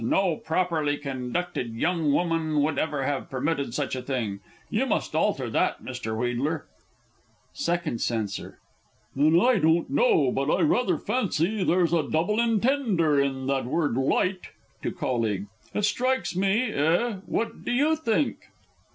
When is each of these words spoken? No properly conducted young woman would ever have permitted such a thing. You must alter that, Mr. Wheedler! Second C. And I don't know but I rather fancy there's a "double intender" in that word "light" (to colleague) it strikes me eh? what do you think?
No 0.03 0.37
properly 0.37 0.97
conducted 0.97 1.75
young 1.75 2.11
woman 2.11 2.63
would 2.63 2.79
ever 2.79 3.03
have 3.03 3.29
permitted 3.29 3.75
such 3.75 3.95
a 3.95 4.01
thing. 4.01 4.39
You 4.67 4.87
must 4.87 5.13
alter 5.13 5.47
that, 5.51 5.83
Mr. 5.83 6.17
Wheedler! 6.17 6.63
Second 7.53 8.01
C. 8.01 8.15
And 8.15 9.39
I 9.43 9.59
don't 9.59 9.91
know 9.91 10.31
but 10.31 10.49
I 10.51 10.61
rather 10.63 10.97
fancy 10.97 11.63
there's 11.63 11.93
a 11.93 12.09
"double 12.09 12.37
intender" 12.37 13.23
in 13.23 13.45
that 13.45 13.65
word 13.65 13.95
"light" 13.95 14.47
(to 14.81 14.91
colleague) 14.91 15.45
it 15.71 15.85
strikes 15.85 16.35
me 16.35 16.71
eh? 16.71 17.17
what 17.27 17.63
do 17.63 17.71
you 17.71 17.95
think? 17.95 18.47